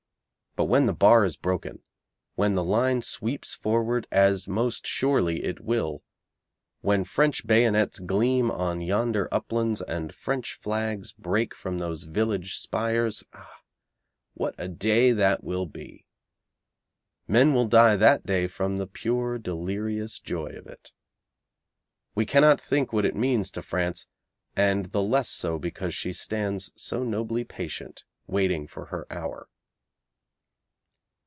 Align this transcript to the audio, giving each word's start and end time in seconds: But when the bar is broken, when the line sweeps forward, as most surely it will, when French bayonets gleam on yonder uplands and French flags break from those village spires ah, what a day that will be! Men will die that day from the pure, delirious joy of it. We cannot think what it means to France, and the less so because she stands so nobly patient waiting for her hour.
But 0.57 0.65
when 0.65 0.85
the 0.85 0.91
bar 0.91 1.23
is 1.23 1.37
broken, 1.37 1.81
when 2.35 2.55
the 2.55 2.63
line 2.63 3.01
sweeps 3.01 3.53
forward, 3.53 4.05
as 4.11 4.49
most 4.49 4.85
surely 4.85 5.45
it 5.45 5.61
will, 5.61 6.03
when 6.81 7.05
French 7.05 7.47
bayonets 7.47 7.99
gleam 7.99 8.51
on 8.51 8.81
yonder 8.81 9.29
uplands 9.31 9.81
and 9.81 10.13
French 10.13 10.55
flags 10.55 11.13
break 11.13 11.55
from 11.55 11.79
those 11.79 12.03
village 12.03 12.57
spires 12.57 13.23
ah, 13.31 13.61
what 14.33 14.53
a 14.57 14.67
day 14.67 15.13
that 15.13 15.41
will 15.41 15.65
be! 15.65 16.05
Men 17.29 17.53
will 17.53 17.67
die 17.69 17.95
that 17.95 18.25
day 18.25 18.45
from 18.45 18.75
the 18.75 18.87
pure, 18.87 19.37
delirious 19.37 20.19
joy 20.19 20.47
of 20.49 20.67
it. 20.67 20.91
We 22.13 22.25
cannot 22.25 22.59
think 22.59 22.91
what 22.91 23.05
it 23.05 23.15
means 23.15 23.51
to 23.51 23.61
France, 23.61 24.05
and 24.57 24.87
the 24.87 25.01
less 25.01 25.29
so 25.29 25.57
because 25.57 25.95
she 25.95 26.11
stands 26.11 26.73
so 26.75 27.03
nobly 27.05 27.45
patient 27.45 28.03
waiting 28.27 28.67
for 28.67 28.87
her 28.87 29.07
hour. 29.09 29.47